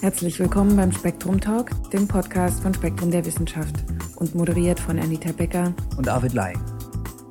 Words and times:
Herzlich 0.00 0.40
willkommen 0.40 0.76
beim 0.76 0.90
Spektrum 0.90 1.40
Talk, 1.40 1.70
dem 1.90 2.08
Podcast 2.08 2.60
von 2.62 2.74
Spektrum 2.74 3.10
der 3.10 3.24
Wissenschaft 3.24 3.76
und 4.16 4.34
moderiert 4.34 4.80
von 4.80 4.98
Anita 4.98 5.32
Becker 5.32 5.72
und 5.96 6.08
Arvid 6.08 6.32
Lai. 6.32 6.54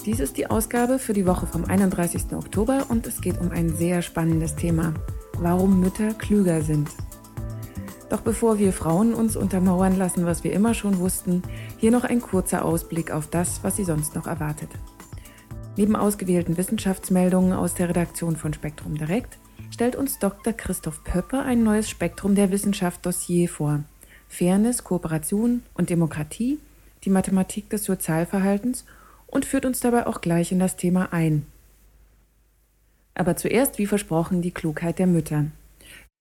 Dies 0.05 0.19
ist 0.19 0.37
die 0.37 0.47
Ausgabe 0.47 0.97
für 0.97 1.13
die 1.13 1.25
Woche 1.25 1.45
vom 1.45 1.65
31. 1.65 2.33
Oktober 2.33 2.85
und 2.89 3.05
es 3.07 3.21
geht 3.21 3.39
um 3.39 3.51
ein 3.51 3.75
sehr 3.75 4.01
spannendes 4.01 4.55
Thema. 4.55 4.93
Warum 5.37 5.79
Mütter 5.79 6.13
klüger 6.13 6.61
sind. 6.61 6.89
Doch 8.09 8.21
bevor 8.21 8.57
wir 8.57 8.73
Frauen 8.73 9.13
uns 9.13 9.35
untermauern 9.35 9.97
lassen, 9.97 10.25
was 10.25 10.43
wir 10.43 10.51
immer 10.51 10.73
schon 10.73 10.99
wussten, 10.99 11.43
hier 11.77 11.91
noch 11.91 12.03
ein 12.03 12.19
kurzer 12.19 12.65
Ausblick 12.65 13.11
auf 13.11 13.27
das, 13.27 13.63
was 13.63 13.75
Sie 13.75 13.83
sonst 13.83 14.15
noch 14.15 14.27
erwartet. 14.27 14.69
Neben 15.77 15.95
ausgewählten 15.95 16.57
Wissenschaftsmeldungen 16.57 17.53
aus 17.53 17.73
der 17.73 17.89
Redaktion 17.89 18.35
von 18.35 18.53
Spektrum 18.53 18.97
Direkt 18.97 19.37
stellt 19.71 19.95
uns 19.95 20.19
Dr. 20.19 20.51
Christoph 20.51 21.03
Pöpper 21.03 21.43
ein 21.43 21.63
neues 21.63 21.89
Spektrum 21.89 22.35
der 22.35 22.51
Wissenschaft 22.51 23.05
Dossier 23.05 23.47
vor. 23.47 23.83
Fairness, 24.27 24.83
Kooperation 24.83 25.63
und 25.73 25.89
Demokratie, 25.89 26.59
die 27.03 27.09
Mathematik 27.09 27.69
des 27.69 27.85
Sozialverhaltens 27.85 28.85
und 29.27 29.45
führt 29.45 29.65
uns 29.65 29.79
dabei 29.79 30.07
auch 30.07 30.21
gleich 30.21 30.51
in 30.51 30.59
das 30.59 30.75
Thema 30.75 31.13
ein. 31.13 31.45
Aber 33.13 33.37
zuerst, 33.37 33.77
wie 33.77 33.87
versprochen, 33.87 34.41
die 34.41 34.51
Klugheit 34.51 34.99
der 34.99 35.07
Mütter. 35.07 35.45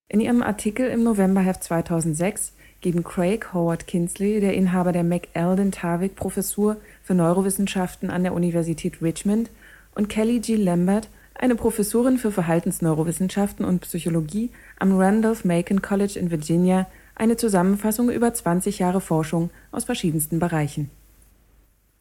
In 0.08 0.20
ihrem 0.20 0.42
Artikel 0.42 0.88
im 0.88 1.02
Novemberheft 1.02 1.62
2006 1.64 2.52
geben 2.80 3.04
Craig 3.04 3.52
Howard 3.52 3.86
Kinsley, 3.86 4.40
der 4.40 4.54
Inhaber 4.54 4.92
der 4.92 5.04
McElden 5.04 5.72
Tarvik 5.72 6.16
Professur 6.16 6.76
für 7.02 7.14
Neurowissenschaften 7.14 8.10
an 8.10 8.22
der 8.22 8.32
Universität 8.32 9.02
Richmond, 9.02 9.50
und 9.94 10.08
Kelly 10.08 10.40
G. 10.40 10.56
Lambert 10.56 11.08
eine 11.34 11.54
Professorin 11.54 12.18
für 12.18 12.32
Verhaltensneurowissenschaften 12.32 13.64
und 13.64 13.80
Psychologie 13.80 14.50
am 14.78 14.96
Randolph-Macon 14.96 15.80
College 15.82 16.18
in 16.18 16.30
Virginia, 16.30 16.86
eine 17.14 17.36
Zusammenfassung 17.36 18.10
über 18.10 18.32
20 18.32 18.78
Jahre 18.78 19.00
Forschung 19.00 19.50
aus 19.72 19.84
verschiedensten 19.84 20.38
Bereichen. 20.38 20.90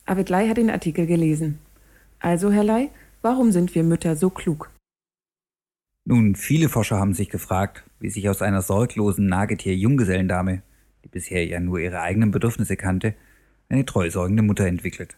Arvid 0.06 0.30
Lai 0.30 0.50
hat 0.50 0.58
den 0.58 0.70
Artikel 0.70 1.06
gelesen. 1.06 1.60
Also, 2.20 2.52
Herr 2.52 2.64
Lai, 2.64 2.90
warum 3.22 3.52
sind 3.52 3.76
wir 3.76 3.84
Mütter 3.84 4.16
so 4.16 4.30
klug? 4.30 4.70
Nun, 6.06 6.36
viele 6.36 6.68
Forscher 6.68 7.00
haben 7.00 7.14
sich 7.14 7.30
gefragt, 7.30 7.84
wie 8.00 8.10
sich 8.10 8.30
aus 8.30 8.42
einer 8.42 8.62
sorglosen 8.62 9.28
Nagetier-Junggesellendame, 9.28 10.64
die 11.10 11.12
bisher 11.12 11.46
ja 11.46 11.60
nur 11.60 11.80
ihre 11.80 12.02
eigenen 12.02 12.32
Bedürfnisse 12.32 12.78
kannte, 12.78 13.16
eine 13.68 13.86
treusorgende 13.86 14.44
Mutter 14.44 14.66
entwickelt. 14.66 15.18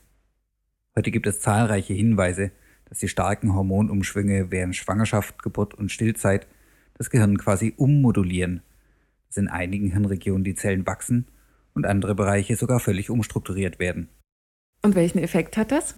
Heute 0.96 1.12
gibt 1.12 1.28
es 1.28 1.42
zahlreiche 1.42 1.94
Hinweise, 1.94 2.52
dass 2.86 3.00
die 3.00 3.08
starken 3.08 3.54
Hormonumschwünge 3.54 4.52
während 4.52 4.76
Schwangerschaft, 4.76 5.44
Geburt 5.44 5.74
und 5.74 5.92
Stillzeit 5.92 6.48
das 6.96 7.10
Gehirn 7.10 7.38
quasi 7.38 7.74
ummodulieren, 7.78 8.62
dass 9.28 9.38
in 9.38 9.48
einigen 9.48 9.92
Hirnregionen 9.92 10.44
die 10.44 10.56
Zellen 10.56 10.86
wachsen 10.86 11.28
und 11.74 11.86
andere 11.86 12.16
Bereiche 12.16 12.56
sogar 12.56 12.80
völlig 12.80 13.10
umstrukturiert 13.10 13.80
werden. 13.80 14.10
Und 14.82 14.96
welchen 14.96 15.20
Effekt 15.20 15.58
hat 15.58 15.72
das? 15.72 15.96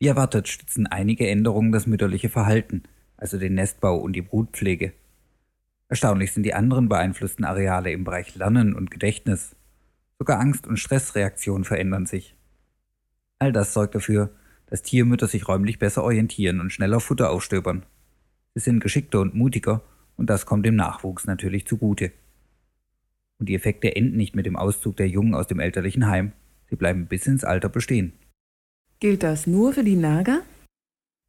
Wie 0.00 0.08
erwartet 0.08 0.48
stützen 0.48 0.86
einige 0.86 1.28
Änderungen 1.28 1.72
das 1.72 1.86
mütterliche 1.86 2.30
Verhalten, 2.30 2.84
also 3.16 3.38
den 3.38 3.54
Nestbau 3.54 3.96
und 3.96 4.14
die 4.14 4.22
Brutpflege. 4.22 4.92
Erstaunlich 5.90 6.32
sind 6.32 6.44
die 6.44 6.54
anderen 6.54 6.88
beeinflussten 6.88 7.44
Areale 7.44 7.90
im 7.90 8.04
Bereich 8.04 8.36
Lernen 8.36 8.76
und 8.76 8.92
Gedächtnis. 8.92 9.56
Sogar 10.20 10.38
Angst- 10.38 10.68
und 10.68 10.76
Stressreaktionen 10.76 11.64
verändern 11.64 12.06
sich. 12.06 12.36
All 13.40 13.52
das 13.52 13.74
sorgt 13.74 13.96
dafür, 13.96 14.30
dass 14.66 14.82
Tiermütter 14.82 15.26
sich 15.26 15.48
räumlich 15.48 15.80
besser 15.80 16.04
orientieren 16.04 16.60
und 16.60 16.72
schneller 16.72 17.00
Futter 17.00 17.30
aufstöbern. 17.30 17.82
Sie 18.54 18.60
sind 18.60 18.78
geschickter 18.78 19.20
und 19.20 19.34
mutiger 19.34 19.82
und 20.16 20.30
das 20.30 20.46
kommt 20.46 20.64
dem 20.64 20.76
Nachwuchs 20.76 21.26
natürlich 21.26 21.66
zugute. 21.66 22.12
Und 23.38 23.48
die 23.48 23.56
Effekte 23.56 23.96
enden 23.96 24.16
nicht 24.16 24.36
mit 24.36 24.46
dem 24.46 24.54
Auszug 24.54 24.96
der 24.96 25.08
Jungen 25.08 25.34
aus 25.34 25.48
dem 25.48 25.58
elterlichen 25.58 26.06
Heim, 26.06 26.32
sie 26.68 26.76
bleiben 26.76 27.06
bis 27.06 27.26
ins 27.26 27.42
Alter 27.42 27.68
bestehen. 27.68 28.12
Gilt 29.00 29.24
das 29.24 29.48
nur 29.48 29.72
für 29.72 29.82
die 29.82 29.96
Nager? 29.96 30.42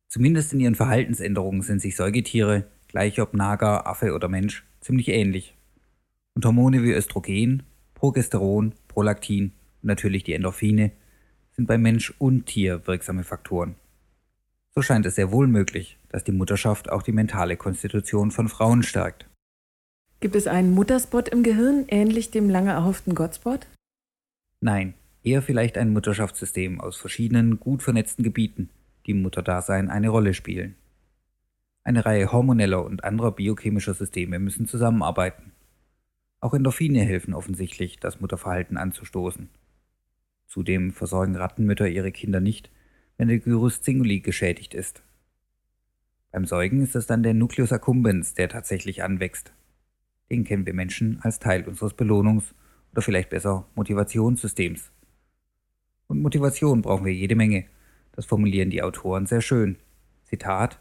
Zumindest 0.08 0.54
in 0.54 0.60
ihren 0.60 0.76
Verhaltensänderungen 0.76 1.64
sind 1.64 1.82
sich 1.82 1.96
Säugetiere, 1.96 2.66
gleich 2.92 3.20
ob 3.20 3.34
Nager, 3.34 3.88
Affe 3.88 4.14
oder 4.14 4.28
Mensch, 4.28 4.64
ziemlich 4.82 5.08
ähnlich. 5.08 5.56
Und 6.34 6.46
Hormone 6.46 6.84
wie 6.84 6.92
Östrogen, 6.92 7.64
Progesteron, 7.96 8.74
Prolaktin 8.88 9.54
und 9.82 9.88
natürlich 9.88 10.24
die 10.24 10.34
Endorphine 10.34 10.92
sind 11.52 11.68
bei 11.68 11.78
Mensch 11.78 12.14
und 12.18 12.46
Tier 12.46 12.86
wirksame 12.88 13.24
Faktoren. 13.24 13.76
So 14.74 14.82
scheint 14.82 15.06
es 15.06 15.16
sehr 15.16 15.32
wohl 15.32 15.48
möglich, 15.48 15.98
dass 16.10 16.24
die 16.24 16.32
Mutterschaft 16.32 16.90
auch 16.90 17.04
die 17.04 17.12
mentale 17.12 17.58
Konstitution 17.58 18.32
von 18.32 18.48
Frauen 18.48 18.84
stärkt. 18.84 19.28
Gibt 20.22 20.36
es 20.36 20.48
einen 20.48 20.74
Mutterspot 20.74 21.30
im 21.30 21.44
Gehirn, 21.44 21.86
ähnlich 21.88 22.32
dem 22.32 22.50
lange 22.50 22.72
erhofften 22.72 23.16
Gottspot? 23.16 23.68
Nein, 24.62 24.94
eher 25.24 25.42
vielleicht 25.42 25.78
ein 25.78 25.94
Mutterschaftssystem 25.94 26.80
aus 26.80 26.98
verschiedenen, 26.98 27.60
gut 27.60 27.84
vernetzten 27.84 28.24
Gebieten, 28.24 28.70
die 29.06 29.12
im 29.12 29.24
Mutterdasein 29.24 29.90
eine 29.90 30.10
Rolle 30.10 30.34
spielen. 30.34 30.76
Eine 31.84 32.06
Reihe 32.06 32.32
hormoneller 32.32 32.86
und 32.86 33.04
anderer 33.04 33.32
biochemischer 33.32 33.94
Systeme 33.94 34.38
müssen 34.38 34.68
zusammenarbeiten. 34.68 35.52
Auch 36.40 36.54
Endorphine 36.54 37.02
helfen 37.02 37.34
offensichtlich, 37.34 38.00
das 38.00 38.20
Mutterverhalten 38.20 38.78
anzustoßen. 38.78 39.50
Zudem 40.48 40.92
versorgen 40.92 41.36
Rattenmütter 41.36 41.88
ihre 41.88 42.12
Kinder 42.12 42.40
nicht, 42.40 42.70
wenn 43.18 43.30
der 43.30 43.40
Gyrus 43.40 43.82
cinguli 43.82 44.20
geschädigt 44.20 44.74
ist. 44.74 45.02
Beim 46.32 46.46
Säugen 46.46 46.82
ist 46.82 46.96
es 46.96 47.08
dann 47.08 47.24
der 47.24 47.34
Nucleus 47.34 47.72
accumbens, 47.72 48.34
der 48.36 48.50
tatsächlich 48.50 49.04
anwächst. 49.04 49.52
Den 50.30 50.44
kennen 50.44 50.66
wir 50.66 50.74
Menschen 50.74 51.20
als 51.22 51.40
Teil 51.40 51.68
unseres 51.68 51.94
Belohnungs- 51.94 52.54
oder 52.92 53.02
vielleicht 53.02 53.30
besser 53.30 53.66
Motivationssystems. 53.76 54.92
Und 56.08 56.22
Motivation 56.22 56.82
brauchen 56.82 57.06
wir 57.06 57.14
jede 57.14 57.36
Menge. 57.36 57.66
Das 58.14 58.26
formulieren 58.26 58.70
die 58.70 58.84
Autoren 58.84 59.26
sehr 59.26 59.42
schön. 59.42 59.78
Zitat 60.24 60.80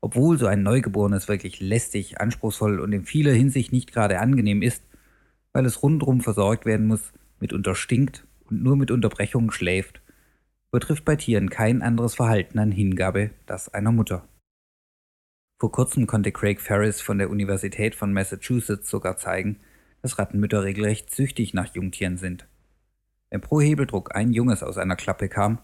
Obwohl 0.00 0.38
so 0.38 0.46
ein 0.46 0.62
Neugeborenes 0.62 1.28
wirklich 1.28 1.60
lästig, 1.60 2.20
anspruchsvoll 2.20 2.80
und 2.80 2.92
in 2.92 3.04
vieler 3.04 3.32
Hinsicht 3.32 3.72
nicht 3.72 3.92
gerade 3.92 4.20
angenehm 4.20 4.62
ist, 4.62 4.82
weil 5.52 5.66
es 5.66 5.82
rundrum 5.82 6.20
versorgt 6.20 6.66
werden 6.66 6.86
muss, 6.86 7.12
mitunter 7.40 7.74
stinkt 7.74 8.26
und 8.48 8.62
nur 8.62 8.76
mit 8.76 8.90
Unterbrechungen 8.90 9.50
schläft, 9.50 10.00
übertrifft 10.70 11.04
bei 11.04 11.16
Tieren 11.16 11.50
kein 11.50 11.82
anderes 11.82 12.14
Verhalten 12.14 12.58
an 12.58 12.70
Hingabe 12.70 13.30
das 13.46 13.72
einer 13.72 13.92
Mutter. 13.92 14.28
Vor 15.58 15.72
kurzem 15.72 16.06
konnte 16.06 16.30
Craig 16.30 16.60
Ferris 16.60 17.00
von 17.00 17.18
der 17.18 17.30
Universität 17.30 17.96
von 17.96 18.12
Massachusetts 18.12 18.88
sogar 18.88 19.16
zeigen, 19.16 19.58
dass 20.02 20.18
Rattenmütter 20.18 20.62
regelrecht 20.62 21.10
süchtig 21.10 21.54
nach 21.54 21.74
Jungtieren 21.74 22.16
sind. 22.16 22.46
Wenn 23.30 23.40
pro 23.40 23.60
Hebeldruck 23.60 24.14
ein 24.14 24.32
Junges 24.32 24.62
aus 24.62 24.78
einer 24.78 24.94
Klappe 24.94 25.28
kam, 25.28 25.58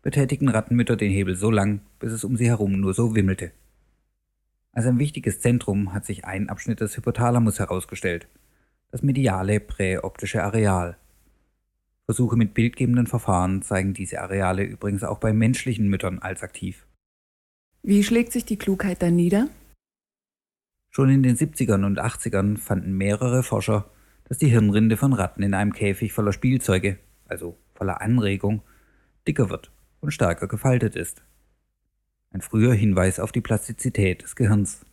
betätigten 0.00 0.48
Rattenmütter 0.48 0.96
den 0.96 1.10
Hebel 1.10 1.36
so 1.36 1.50
lang, 1.50 1.80
bis 1.98 2.12
es 2.12 2.24
um 2.24 2.36
sie 2.36 2.46
herum 2.46 2.72
nur 2.80 2.94
so 2.94 3.14
wimmelte. 3.14 3.52
Als 4.74 4.86
ein 4.86 4.98
wichtiges 4.98 5.40
Zentrum 5.40 5.94
hat 5.94 6.04
sich 6.04 6.24
ein 6.24 6.48
Abschnitt 6.48 6.80
des 6.80 6.96
Hypothalamus 6.96 7.60
herausgestellt, 7.60 8.26
das 8.90 9.02
mediale 9.02 9.60
präoptische 9.60 10.42
Areal. 10.42 10.96
Versuche 12.06 12.36
mit 12.36 12.54
bildgebenden 12.54 13.06
Verfahren 13.06 13.62
zeigen 13.62 13.94
diese 13.94 14.20
Areale 14.20 14.64
übrigens 14.64 15.04
auch 15.04 15.18
bei 15.18 15.32
menschlichen 15.32 15.88
Müttern 15.88 16.18
als 16.18 16.42
aktiv. 16.42 16.86
Wie 17.82 18.02
schlägt 18.02 18.32
sich 18.32 18.44
die 18.44 18.58
Klugheit 18.58 19.00
dann 19.00 19.14
nieder? 19.14 19.48
Schon 20.90 21.08
in 21.08 21.22
den 21.22 21.36
70ern 21.36 21.84
und 21.84 22.00
80ern 22.00 22.58
fanden 22.58 22.96
mehrere 22.96 23.44
Forscher, 23.44 23.88
dass 24.24 24.38
die 24.38 24.48
Hirnrinde 24.48 24.96
von 24.96 25.12
Ratten 25.12 25.44
in 25.44 25.54
einem 25.54 25.72
Käfig 25.72 26.12
voller 26.12 26.32
Spielzeuge, 26.32 26.98
also 27.26 27.56
voller 27.74 28.00
Anregung, 28.00 28.62
dicker 29.26 29.50
wird 29.50 29.70
und 30.00 30.10
stärker 30.10 30.48
gefaltet 30.48 30.96
ist. 30.96 31.22
Ein 32.34 32.40
früher 32.40 32.74
Hinweis 32.74 33.20
auf 33.20 33.30
die 33.30 33.40
Plastizität 33.40 34.24
des 34.24 34.34
Gehirns. 34.34 34.84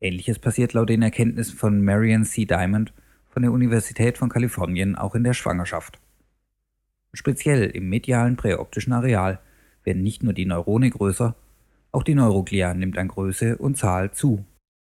Ähnliches 0.00 0.38
passiert 0.38 0.72
laut 0.72 0.88
den 0.88 1.02
Erkenntnissen 1.02 1.58
von 1.58 1.84
Marion 1.84 2.24
C. 2.24 2.44
Diamond 2.44 2.92
von 3.28 3.42
der 3.42 3.50
Universität 3.50 4.18
von 4.18 4.28
Kalifornien 4.28 4.94
auch 4.94 5.16
in 5.16 5.24
der 5.24 5.34
Schwangerschaft. 5.34 5.98
Speziell 7.12 7.64
im 7.70 7.88
medialen 7.88 8.36
präoptischen 8.36 8.92
Areal 8.92 9.40
werden 9.82 10.04
nicht 10.04 10.22
nur 10.22 10.32
die 10.32 10.46
Neurone 10.46 10.90
größer, 10.90 11.34
auch 11.90 12.04
die 12.04 12.14
Neuroglia 12.14 12.72
nimmt 12.72 12.98
an 12.98 13.08
Größe 13.08 13.58
und 13.58 13.76
Zahl 13.76 14.12
zu. 14.12 14.44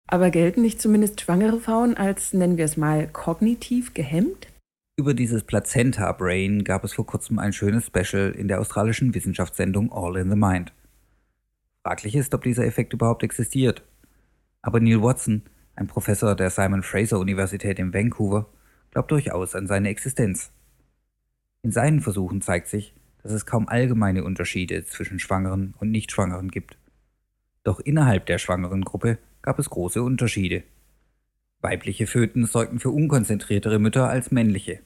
Aber 0.05 0.29
gelten 0.29 0.61
nicht 0.61 0.79
zumindest 0.79 1.19
schwangere 1.19 1.59
Frauen 1.59 1.97
als, 1.97 2.33
nennen 2.33 2.57
wir 2.57 2.65
es 2.65 2.77
mal, 2.77 3.07
kognitiv 3.07 3.95
gehemmt? 3.95 4.49
Über 4.97 5.15
dieses 5.15 5.43
Plazenta-Brain 5.43 6.63
gab 6.63 6.83
es 6.83 6.93
vor 6.93 7.07
kurzem 7.07 7.39
ein 7.39 7.53
schönes 7.53 7.87
Special 7.87 8.31
in 8.37 8.47
der 8.47 8.61
australischen 8.61 9.15
Wissenschaftssendung 9.15 9.91
All 9.91 10.15
in 10.17 10.29
the 10.29 10.35
Mind. 10.35 10.71
Fraglich 11.83 12.15
ist, 12.15 12.33
ob 12.33 12.43
dieser 12.43 12.65
Effekt 12.65 12.93
überhaupt 12.93 13.23
existiert. 13.23 13.83
Aber 14.61 14.79
Neil 14.79 15.01
Watson, 15.01 15.43
ein 15.75 15.87
Professor 15.87 16.33
der 16.33 16.49
Simon 16.49 16.81
Fraser 16.81 17.19
Universität 17.19 17.77
in 17.77 17.93
Vancouver, 17.93 18.47
glaubt 18.91 19.11
durchaus 19.11 19.53
an 19.53 19.67
seine 19.67 19.89
Existenz. 19.89 20.51
In 21.61 21.71
seinen 21.71 21.99
Versuchen 21.99 22.41
zeigt 22.41 22.67
sich, 22.67 22.93
dass 23.21 23.33
es 23.33 23.45
kaum 23.45 23.67
allgemeine 23.67 24.23
Unterschiede 24.23 24.85
zwischen 24.85 25.19
Schwangeren 25.19 25.73
und 25.77 25.91
Nichtschwangeren 25.91 26.51
gibt. 26.51 26.77
Doch 27.63 27.79
innerhalb 27.81 28.27
der 28.27 28.37
schwangeren 28.37 28.83
Gruppe 28.83 29.17
gab 29.41 29.59
es 29.59 29.69
große 29.69 30.01
Unterschiede. 30.01 30.63
Weibliche 31.59 32.07
Föten 32.07 32.45
sorgten 32.45 32.79
für 32.79 32.91
unkonzentriertere 32.91 33.79
Mütter 33.79 34.09
als 34.09 34.31
männliche. 34.31 34.79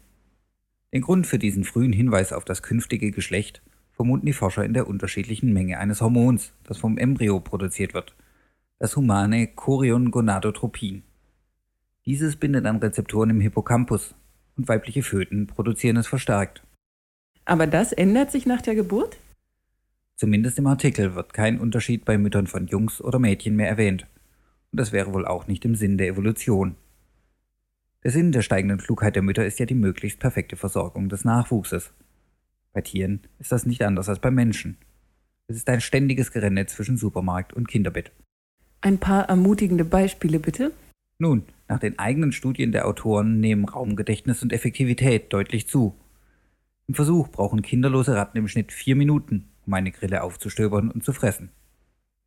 Den 0.94 1.02
Grund 1.02 1.28
für 1.28 1.40
diesen 1.40 1.64
frühen 1.64 1.94
Hinweis 1.94 2.34
auf 2.34 2.46
das 2.46 2.64
künftige 2.64 3.12
Geschlecht 3.12 3.62
vermuten 3.98 4.28
die 4.28 4.34
Forscher 4.34 4.64
in 4.64 4.74
der 4.74 4.88
unterschiedlichen 4.88 5.52
Menge 5.52 5.80
eines 5.80 6.02
Hormons, 6.02 6.54
das 6.64 6.78
vom 6.78 6.98
Embryo 6.98 7.40
produziert 7.40 7.94
wird, 7.94 8.16
das 8.80 8.96
humane 8.96 9.48
Chorion-Gonadotropin. 9.48 11.02
Dieses 12.06 12.38
bindet 12.38 12.66
an 12.68 12.78
Rezeptoren 12.78 13.32
im 13.32 13.42
Hippocampus 13.42 14.16
und 14.56 14.70
weibliche 14.70 15.02
Föten 15.02 15.48
produzieren 15.48 15.98
es 15.98 16.08
verstärkt. 16.08 16.64
Aber 17.44 17.66
das 17.66 17.92
ändert 17.92 18.32
sich 18.32 18.46
nach 18.46 18.62
der 18.62 18.76
Geburt? 18.76 19.18
Zumindest 20.16 20.60
im 20.60 20.68
Artikel 20.68 21.16
wird 21.16 21.34
kein 21.34 21.60
Unterschied 21.60 22.06
bei 22.06 22.18
Müttern 22.18 22.48
von 22.48 22.68
Jungs 22.68 23.02
oder 23.02 23.20
Mädchen 23.20 23.56
mehr 23.56 23.70
erwähnt. 23.70 24.06
Und 24.72 24.80
das 24.80 24.92
wäre 24.92 25.14
wohl 25.14 25.26
auch 25.26 25.48
nicht 25.48 25.66
im 25.66 25.76
Sinn 25.76 25.98
der 25.98 26.08
Evolution. 26.08 26.76
Der 28.04 28.12
Sinn 28.12 28.32
der 28.32 28.44
steigenden 28.44 28.78
Klugheit 28.78 29.16
der 29.16 29.24
Mütter 29.24 29.46
ist 29.46 29.60
ja 29.60 29.66
die 29.66 29.76
möglichst 29.76 30.20
perfekte 30.20 30.56
Versorgung 30.56 31.10
des 31.10 31.26
Nachwuchses. 31.26 31.94
Bei 32.78 32.82
Tieren 32.82 33.22
ist 33.40 33.52
das 33.52 33.66
nicht 33.66 33.82
anders 33.82 34.08
als 34.08 34.20
bei 34.20 34.30
Menschen. 34.30 34.78
Es 35.48 35.56
ist 35.56 35.68
ein 35.68 35.82
ständiges 35.82 36.32
Gerenne 36.32 36.68
zwischen 36.68 36.96
Supermarkt 36.96 37.52
und 37.52 37.68
Kinderbett. 37.68 38.12
Ein 38.82 39.00
paar 39.00 39.28
ermutigende 39.30 39.84
Beispiele 39.84 40.38
bitte. 40.38 40.72
Nun, 41.18 41.42
nach 41.68 41.80
den 41.80 41.98
eigenen 41.98 42.32
Studien 42.34 42.72
der 42.72 42.88
Autoren 42.88 43.40
nehmen 43.40 43.66
Raumgedächtnis 43.66 44.44
und 44.44 44.54
Effektivität 44.54 45.34
deutlich 45.34 45.68
zu. 45.68 45.96
Im 46.86 46.94
Versuch 46.94 47.30
brauchen 47.30 47.64
kinderlose 47.64 48.16
Ratten 48.16 48.38
im 48.38 48.48
Schnitt 48.48 48.72
vier 48.72 48.96
Minuten, 48.96 49.50
um 49.66 49.74
eine 49.74 49.92
Grille 49.92 50.22
aufzustöbern 50.22 50.92
und 50.92 51.04
zu 51.04 51.14
fressen. 51.14 51.50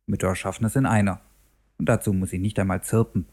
Mütter 0.05 0.35
schaffen 0.35 0.65
es 0.65 0.75
in 0.75 0.85
einer. 0.85 1.21
Und 1.77 1.87
dazu 1.87 2.11
muss 2.11 2.31
sie 2.31 2.39
nicht 2.39 2.59
einmal 2.59 2.83
zirpen. 2.83 3.25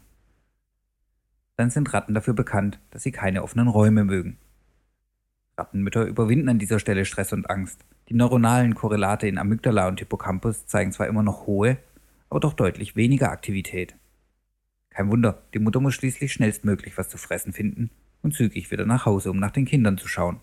Dann 1.56 1.70
sind 1.70 1.92
Ratten 1.92 2.14
dafür 2.14 2.34
bekannt, 2.34 2.78
dass 2.92 3.02
sie 3.02 3.10
keine 3.10 3.42
offenen 3.42 3.66
Räume 3.66 4.04
mögen. 4.04 4.38
Rattenmütter 5.58 6.04
überwinden 6.04 6.48
an 6.48 6.58
dieser 6.58 6.78
Stelle 6.78 7.04
Stress 7.04 7.32
und 7.32 7.50
Angst. 7.50 7.84
Die 8.08 8.14
neuronalen 8.14 8.74
Korrelate 8.74 9.26
in 9.26 9.38
Amygdala 9.38 9.88
und 9.88 9.98
Hippocampus 9.98 10.66
zeigen 10.66 10.92
zwar 10.92 11.08
immer 11.08 11.22
noch 11.22 11.46
hohe, 11.46 11.78
aber 12.30 12.40
doch 12.40 12.54
deutlich 12.54 12.96
weniger 12.96 13.30
Aktivität. 13.30 13.96
Kein 14.90 15.10
Wunder, 15.10 15.42
die 15.54 15.58
Mutter 15.58 15.80
muss 15.80 15.94
schließlich 15.94 16.32
schnellstmöglich 16.32 16.96
was 16.96 17.08
zu 17.08 17.18
fressen 17.18 17.52
finden 17.52 17.90
und 18.22 18.34
zügig 18.34 18.70
wieder 18.70 18.86
nach 18.86 19.06
Hause, 19.06 19.30
um 19.30 19.38
nach 19.38 19.50
den 19.50 19.64
Kindern 19.64 19.98
zu 19.98 20.08
schauen. 20.08 20.40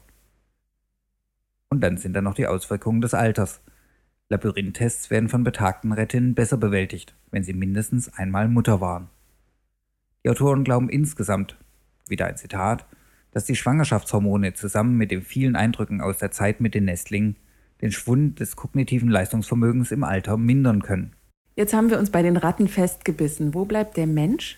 Und 1.69 1.81
dann 1.81 1.97
sind 1.97 2.13
da 2.13 2.21
noch 2.21 2.35
die 2.35 2.47
Auswirkungen 2.47 3.01
des 3.01 3.13
Alters. 3.13 3.61
Labyrinth-Tests 4.29 5.09
werden 5.09 5.29
von 5.29 5.43
betagten 5.43 5.91
Rettinnen 5.91 6.35
besser 6.35 6.57
bewältigt, 6.57 7.15
wenn 7.31 7.43
sie 7.43 7.53
mindestens 7.53 8.13
einmal 8.13 8.47
Mutter 8.47 8.81
waren. 8.81 9.09
Die 10.23 10.29
Autoren 10.29 10.63
glauben 10.63 10.89
insgesamt, 10.89 11.57
wieder 12.07 12.25
ein 12.27 12.37
Zitat, 12.37 12.85
dass 13.35 13.43
die 13.43 13.57
Schwangerschaftshormone 13.57 14.53
zusammen 14.53 14.95
mit 14.95 15.11
den 15.11 15.21
vielen 15.21 15.57
Eindrücken 15.57 15.99
aus 15.99 16.17
der 16.19 16.31
Zeit 16.31 16.61
mit 16.61 16.73
den 16.73 16.85
Nestlingen 16.85 17.35
den 17.81 17.91
Schwund 17.91 18.39
des 18.39 18.55
kognitiven 18.55 19.09
Leistungsvermögens 19.09 19.91
im 19.91 20.05
Alter 20.05 20.37
mindern 20.37 20.81
können. 20.81 21.11
Jetzt 21.57 21.73
haben 21.73 21.89
wir 21.89 21.99
uns 21.99 22.11
bei 22.11 22.21
den 22.21 22.37
Ratten 22.37 22.69
festgebissen. 22.69 23.53
Wo 23.53 23.65
bleibt 23.65 23.97
der 23.97 24.07
Mensch? 24.07 24.57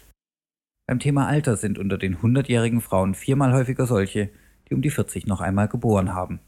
Beim 0.85 0.99
Thema 0.99 1.27
Alter 1.27 1.57
sind 1.57 1.79
unter 1.79 1.97
den 1.97 2.17
100-jährigen 2.17 2.79
Frauen 2.81 3.15
viermal 3.15 3.51
häufiger 3.51 3.87
solche, 3.87 4.29
die 4.69 4.75
um 4.75 4.83
die 4.83 4.91
40 4.91 5.25
noch 5.25 5.41
einmal 5.41 5.67
geboren 5.67 6.13
haben. 6.13 6.39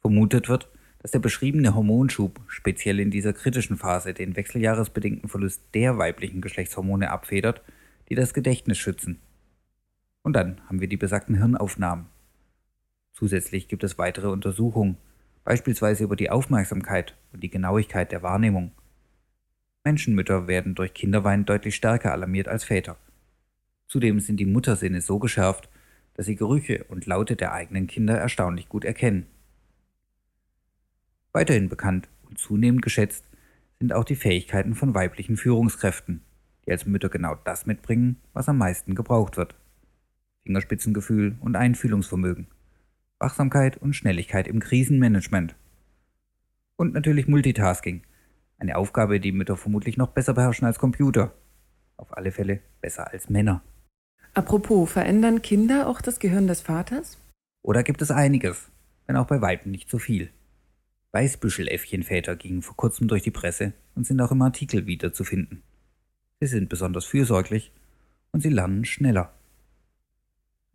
Vermutet 0.00 0.48
wird, 0.48 0.70
dass 1.02 1.10
der 1.10 1.18
beschriebene 1.18 1.74
Hormonschub 1.74 2.38
speziell 2.46 3.00
in 3.00 3.10
dieser 3.10 3.32
kritischen 3.32 3.76
Phase 3.76 4.14
den 4.14 4.36
wechseljahresbedingten 4.36 5.28
Verlust 5.28 5.62
der 5.74 5.98
weiblichen 5.98 6.40
Geschlechtshormone 6.40 7.10
abfedert, 7.10 7.62
die 8.10 8.14
das 8.14 8.32
Gedächtnis 8.32 8.78
schützen. 8.78 9.18
Und 10.22 10.34
dann 10.34 10.60
haben 10.66 10.80
wir 10.80 10.88
die 10.88 10.96
besagten 10.96 11.36
Hirnaufnahmen. 11.36 12.06
Zusätzlich 13.12 13.68
gibt 13.68 13.84
es 13.84 13.98
weitere 13.98 14.28
Untersuchungen, 14.28 14.96
beispielsweise 15.44 16.04
über 16.04 16.16
die 16.16 16.30
Aufmerksamkeit 16.30 17.16
und 17.32 17.42
die 17.42 17.50
Genauigkeit 17.50 18.12
der 18.12 18.22
Wahrnehmung. 18.22 18.72
Menschenmütter 19.84 20.46
werden 20.46 20.74
durch 20.74 20.94
Kinderwein 20.94 21.44
deutlich 21.44 21.74
stärker 21.74 22.12
alarmiert 22.12 22.48
als 22.48 22.64
Väter. 22.64 22.96
Zudem 23.86 24.20
sind 24.20 24.38
die 24.38 24.44
Muttersinne 24.44 25.00
so 25.00 25.18
geschärft, 25.18 25.68
dass 26.14 26.26
sie 26.26 26.36
Gerüche 26.36 26.84
und 26.88 27.06
Laute 27.06 27.36
der 27.36 27.52
eigenen 27.52 27.86
Kinder 27.86 28.18
erstaunlich 28.18 28.68
gut 28.68 28.84
erkennen. 28.84 29.26
Weiterhin 31.32 31.68
bekannt 31.68 32.08
und 32.28 32.38
zunehmend 32.38 32.82
geschätzt 32.82 33.24
sind 33.78 33.92
auch 33.92 34.04
die 34.04 34.16
Fähigkeiten 34.16 34.74
von 34.74 34.94
weiblichen 34.94 35.36
Führungskräften, 35.36 36.22
die 36.66 36.72
als 36.72 36.86
Mütter 36.86 37.08
genau 37.08 37.36
das 37.44 37.66
mitbringen, 37.66 38.16
was 38.32 38.48
am 38.48 38.58
meisten 38.58 38.94
gebraucht 38.94 39.36
wird. 39.36 39.54
Fingerspitzengefühl 40.48 41.36
und 41.40 41.56
Einfühlungsvermögen, 41.56 42.46
Wachsamkeit 43.18 43.76
und 43.76 43.92
Schnelligkeit 43.92 44.48
im 44.48 44.60
Krisenmanagement. 44.60 45.54
Und 46.76 46.94
natürlich 46.94 47.28
Multitasking, 47.28 48.00
eine 48.58 48.76
Aufgabe, 48.76 49.20
die 49.20 49.30
Mütter 49.30 49.58
vermutlich 49.58 49.98
noch 49.98 50.08
besser 50.08 50.32
beherrschen 50.32 50.66
als 50.66 50.78
Computer. 50.78 51.34
Auf 51.98 52.16
alle 52.16 52.32
Fälle 52.32 52.60
besser 52.80 53.12
als 53.12 53.28
Männer. 53.28 53.62
Apropos, 54.32 54.90
verändern 54.90 55.42
Kinder 55.42 55.86
auch 55.86 56.00
das 56.00 56.18
Gehirn 56.18 56.46
des 56.46 56.62
Vaters? 56.62 57.18
Oder 57.60 57.82
gibt 57.82 58.00
es 58.00 58.10
einiges, 58.10 58.70
wenn 59.06 59.16
auch 59.16 59.26
bei 59.26 59.42
Weitem 59.42 59.70
nicht 59.70 59.90
so 59.90 59.98
viel. 59.98 60.30
Weißbüscheläffchenväter 61.12 62.36
gingen 62.36 62.62
vor 62.62 62.76
kurzem 62.76 63.06
durch 63.06 63.22
die 63.22 63.30
Presse 63.30 63.74
und 63.94 64.06
sind 64.06 64.20
auch 64.22 64.32
im 64.32 64.40
Artikel 64.40 64.86
wiederzufinden. 64.86 65.62
Sie 66.40 66.46
sind 66.46 66.70
besonders 66.70 67.04
fürsorglich 67.04 67.70
und 68.32 68.40
sie 68.40 68.48
lernen 68.48 68.86
schneller. 68.86 69.34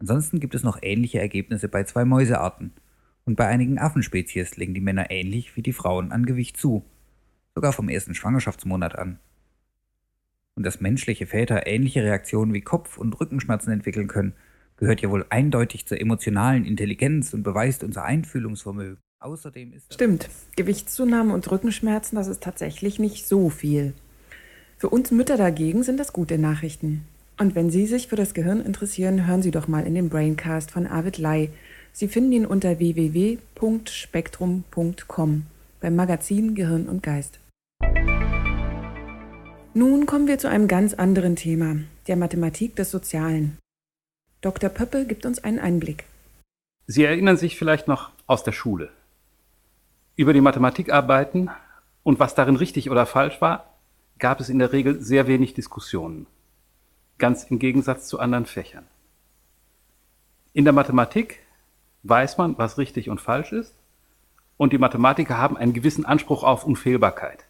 Ansonsten 0.04 0.42
gibt 0.42 0.54
es 0.54 0.64
noch 0.64 0.80
ähnliche 0.82 1.20
Ergebnisse 1.20 1.70
bei 1.70 1.86
zwei 1.86 2.04
Mäusearten 2.04 2.74
und 3.24 3.38
bei 3.38 3.48
einigen 3.48 3.80
Affenspezies 3.80 4.58
legen 4.58 4.74
die 4.74 4.82
Männer 4.82 5.10
ähnlich 5.12 5.56
wie 5.56 5.62
die 5.62 5.72
Frauen 5.72 6.12
an 6.12 6.26
Gewicht 6.26 6.58
zu, 6.58 6.84
sogar 7.56 7.72
vom 7.72 7.88
ersten 7.88 8.14
Schwangerschaftsmonat 8.14 9.00
an. 9.00 9.20
Und 10.56 10.66
dass 10.66 10.82
menschliche 10.82 11.26
Väter 11.26 11.68
ähnliche 11.68 12.04
Reaktionen 12.04 12.54
wie 12.54 12.60
Kopf- 12.60 12.98
und 12.98 13.18
Rückenschmerzen 13.18 13.72
entwickeln 13.72 14.10
können, 14.10 14.34
gehört 14.76 15.00
ja 15.00 15.10
wohl 15.10 15.26
eindeutig 15.30 15.86
zur 15.88 16.02
emotionalen 16.02 16.66
Intelligenz 16.66 17.34
und 17.34 17.44
beweist 17.44 17.82
unser 17.82 18.04
Einfühlungsvermögen. 18.04 18.98
Außerdem 19.22 19.72
ist 19.72 19.94
Stimmt, 19.94 20.30
Gewichtszunahme 20.58 21.34
und 21.34 21.50
Rückenschmerzen, 21.50 22.18
das 22.18 22.28
ist 22.28 22.44
tatsächlich 22.44 23.00
nicht 23.00 23.26
so 23.26 23.50
viel. 23.50 23.94
Für 24.76 24.90
uns 24.90 25.12
Mütter 25.12 25.38
dagegen 25.38 25.84
sind 25.84 25.98
das 25.98 26.12
gute 26.12 26.38
Nachrichten. 26.38 27.06
Und 27.44 27.56
wenn 27.56 27.70
Sie 27.70 27.86
sich 27.88 28.08
für 28.08 28.16
das 28.16 28.34
Gehirn 28.34 28.66
interessieren, 28.66 29.28
hören 29.28 29.42
Sie 29.42 29.52
doch 29.52 29.68
mal 29.68 29.86
in 29.86 29.96
den 29.96 30.08
Braincast 30.08 30.72
von 30.72 30.88
Arvid 30.88 31.18
Lai. 31.18 31.50
Sie 31.92 32.08
finden 32.08 32.32
ihn 32.32 32.46
unter 32.46 32.80
www.spektrum.com 32.80 35.46
beim 35.82 35.96
Magazin 35.98 36.56
Gehirn 36.56 36.88
und 36.88 37.04
Geist. 37.04 37.42
Nun 39.74 40.06
kommen 40.06 40.28
wir 40.28 40.38
zu 40.38 40.48
einem 40.48 40.70
ganz 40.70 40.94
anderen 40.94 41.36
Thema, 41.36 41.76
der 42.08 42.16
Mathematik 42.16 42.78
des 42.78 42.92
Sozialen. 42.92 43.58
Dr. 44.40 44.70
Pöppe 44.70 45.06
gibt 45.06 45.26
uns 45.26 45.44
einen 45.44 45.60
Einblick. 45.60 46.06
Sie 46.88 47.04
erinnern 47.04 47.36
sich 47.36 47.58
vielleicht 47.58 47.90
noch 47.90 48.12
aus 48.26 48.46
der 48.46 48.54
Schule. 48.54 48.90
Über 50.16 50.32
die 50.32 50.40
Mathematikarbeiten 50.40 51.50
und 52.04 52.22
was 52.22 52.36
darin 52.36 52.56
richtig 52.56 52.90
oder 52.90 53.06
falsch 53.06 53.42
war, 53.42 53.74
gab 54.18 54.40
es 54.40 54.48
in 54.48 54.60
der 54.60 54.72
Regel 54.72 55.02
sehr 55.02 55.28
wenig 55.28 55.54
Diskussionen. 55.54 56.26
Ganz 57.18 57.44
im 57.46 57.60
Gegensatz 57.60 58.08
zu 58.08 58.20
anderen 58.20 58.46
Fächern. 58.46 58.88
In 60.54 60.66
der 60.66 60.74
Mathematik 60.74 61.40
weiß 62.04 62.38
man, 62.38 62.58
was 62.58 62.78
richtig 62.78 63.10
und 63.10 63.22
falsch 63.22 63.52
ist, 63.52 63.76
und 64.58 64.72
die 64.72 64.78
Mathematiker 64.78 65.38
haben 65.38 65.58
einen 65.58 65.74
gewissen 65.74 66.06
Anspruch 66.06 66.44
auf 66.44 66.64
Unfehlbarkeit. 66.64 67.46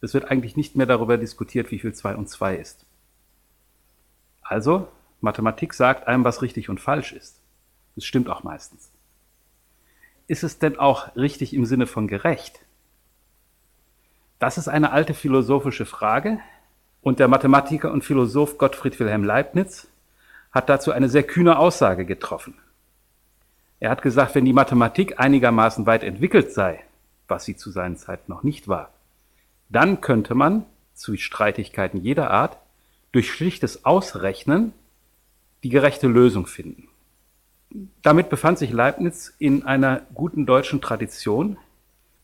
Es 0.00 0.14
wird 0.14 0.30
eigentlich 0.30 0.56
nicht 0.56 0.76
mehr 0.76 0.86
darüber 0.86 1.18
diskutiert, 1.18 1.70
wie 1.70 1.78
viel 1.78 1.94
2 1.94 2.16
und 2.16 2.28
2 2.28 2.56
ist. 2.56 2.86
Also, 4.42 4.88
Mathematik 5.20 5.74
sagt 5.74 6.06
einem, 6.06 6.24
was 6.24 6.42
richtig 6.42 6.68
und 6.68 6.80
falsch 6.80 7.12
ist. 7.12 7.40
Das 7.94 8.04
stimmt 8.04 8.28
auch 8.28 8.44
meistens. 8.44 8.90
Ist 10.26 10.42
es 10.42 10.58
denn 10.58 10.78
auch 10.78 11.14
richtig 11.16 11.54
im 11.54 11.66
Sinne 11.66 11.86
von 11.86 12.08
gerecht? 12.08 12.60
Das 14.38 14.58
ist 14.58 14.68
eine 14.68 14.92
alte 14.92 15.14
philosophische 15.14 15.86
Frage 15.86 16.40
und 17.06 17.20
der 17.20 17.28
Mathematiker 17.28 17.92
und 17.92 18.02
Philosoph 18.02 18.58
Gottfried 18.58 18.98
Wilhelm 18.98 19.22
Leibniz 19.22 19.86
hat 20.50 20.68
dazu 20.68 20.90
eine 20.90 21.08
sehr 21.08 21.22
kühne 21.22 21.56
Aussage 21.56 22.04
getroffen. 22.04 22.54
Er 23.78 23.90
hat 23.90 24.02
gesagt, 24.02 24.34
wenn 24.34 24.44
die 24.44 24.52
Mathematik 24.52 25.20
einigermaßen 25.20 25.86
weit 25.86 26.02
entwickelt 26.02 26.52
sei, 26.52 26.82
was 27.28 27.44
sie 27.44 27.56
zu 27.56 27.70
seinen 27.70 27.96
Zeiten 27.96 28.32
noch 28.32 28.42
nicht 28.42 28.66
war, 28.66 28.90
dann 29.68 30.00
könnte 30.00 30.34
man 30.34 30.64
zu 30.94 31.16
Streitigkeiten 31.16 32.00
jeder 32.00 32.32
Art 32.32 32.58
durch 33.12 33.30
schlichtes 33.30 33.84
Ausrechnen 33.84 34.72
die 35.62 35.68
gerechte 35.68 36.08
Lösung 36.08 36.48
finden. 36.48 36.88
Damit 38.02 38.30
befand 38.30 38.58
sich 38.58 38.72
Leibniz 38.72 39.32
in 39.38 39.64
einer 39.64 40.00
guten 40.12 40.44
deutschen 40.44 40.80
Tradition. 40.80 41.56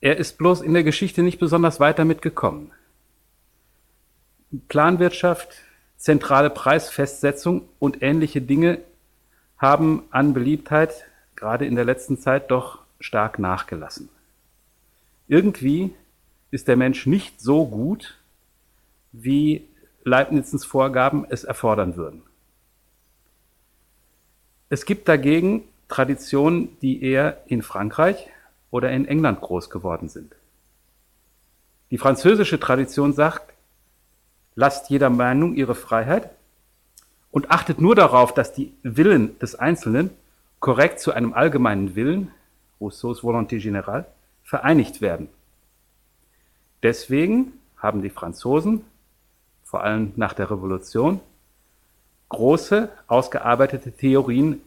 Er 0.00 0.16
ist 0.16 0.38
bloß 0.38 0.60
in 0.60 0.74
der 0.74 0.82
Geschichte 0.82 1.22
nicht 1.22 1.38
besonders 1.38 1.78
weit 1.78 2.00
damit 2.00 2.20
gekommen. 2.20 2.72
Planwirtschaft, 4.68 5.48
zentrale 5.96 6.50
Preisfestsetzung 6.50 7.68
und 7.78 8.02
ähnliche 8.02 8.40
Dinge 8.40 8.78
haben 9.58 10.04
an 10.10 10.34
Beliebtheit 10.34 11.06
gerade 11.36 11.66
in 11.66 11.74
der 11.74 11.84
letzten 11.84 12.18
Zeit 12.18 12.50
doch 12.50 12.80
stark 13.00 13.38
nachgelassen. 13.38 14.08
Irgendwie 15.28 15.94
ist 16.50 16.68
der 16.68 16.76
Mensch 16.76 17.06
nicht 17.06 17.40
so 17.40 17.66
gut, 17.66 18.18
wie 19.12 19.66
Leibnizens 20.04 20.64
Vorgaben 20.64 21.26
es 21.28 21.44
erfordern 21.44 21.96
würden. 21.96 22.22
Es 24.68 24.84
gibt 24.84 25.08
dagegen 25.08 25.64
Traditionen, 25.88 26.76
die 26.80 27.02
eher 27.02 27.42
in 27.46 27.62
Frankreich 27.62 28.28
oder 28.70 28.90
in 28.90 29.06
England 29.06 29.40
groß 29.40 29.70
geworden 29.70 30.08
sind. 30.08 30.34
Die 31.90 31.98
französische 31.98 32.58
Tradition 32.58 33.12
sagt, 33.12 33.51
lasst 34.54 34.90
jeder 34.90 35.10
Meinung 35.10 35.54
ihre 35.54 35.74
Freiheit 35.74 36.30
und 37.30 37.50
achtet 37.50 37.80
nur 37.80 37.94
darauf, 37.94 38.34
dass 38.34 38.52
die 38.52 38.72
Willen 38.82 39.38
des 39.38 39.54
Einzelnen 39.54 40.10
korrekt 40.60 41.00
zu 41.00 41.12
einem 41.12 41.32
allgemeinen 41.32 41.94
Willen, 41.96 42.30
Rousseaus 42.80 43.22
Volonté 43.22 43.60
générale, 43.60 44.04
vereinigt 44.42 45.00
werden. 45.00 45.28
Deswegen 46.82 47.54
haben 47.76 48.02
die 48.02 48.10
Franzosen, 48.10 48.84
vor 49.64 49.82
allem 49.82 50.12
nach 50.16 50.34
der 50.34 50.50
Revolution, 50.50 51.20
große, 52.28 52.90
ausgearbeitete 53.06 53.92
Theorien 53.92 54.60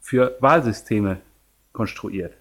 für 0.00 0.36
Wahlsysteme 0.40 1.20
konstruiert. 1.72 2.34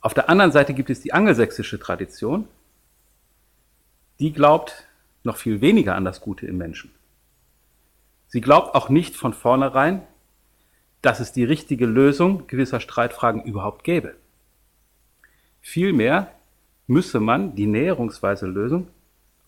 Auf 0.00 0.14
der 0.14 0.28
anderen 0.28 0.52
Seite 0.52 0.74
gibt 0.74 0.90
es 0.90 1.00
die 1.00 1.12
angelsächsische 1.12 1.78
Tradition, 1.78 2.48
die 4.20 4.32
glaubt 4.32 4.86
noch 5.24 5.36
viel 5.36 5.60
weniger 5.60 5.96
an 5.96 6.04
das 6.04 6.20
Gute 6.20 6.46
im 6.46 6.58
Menschen. 6.58 6.92
Sie 8.28 8.40
glaubt 8.40 8.74
auch 8.74 8.88
nicht 8.88 9.16
von 9.16 9.34
vornherein, 9.34 10.02
dass 11.02 11.20
es 11.20 11.32
die 11.32 11.44
richtige 11.44 11.86
Lösung 11.86 12.46
gewisser 12.46 12.80
Streitfragen 12.80 13.42
überhaupt 13.42 13.82
gäbe. 13.82 14.14
Vielmehr 15.60 16.32
müsse 16.86 17.18
man 17.18 17.54
die 17.54 17.66
näherungsweise 17.66 18.46
Lösung 18.46 18.88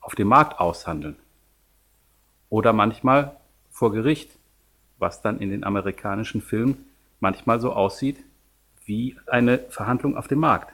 auf 0.00 0.14
dem 0.14 0.29
Markt 0.29 0.59
aushandeln 0.59 1.17
oder 2.49 2.73
manchmal 2.73 3.37
vor 3.71 3.93
Gericht, 3.93 4.31
was 4.99 5.23
dann 5.23 5.41
in 5.41 5.50
den 5.50 5.64
amerikanischen 5.64 6.41
Filmen 6.41 6.87
manchmal 7.21 7.61
so 7.61 7.73
aussieht 7.73 8.19
wie 8.85 9.17
eine 9.26 9.59
Verhandlung 9.59 10.17
auf 10.17 10.29
dem 10.29 10.41
Markt. 10.41 10.73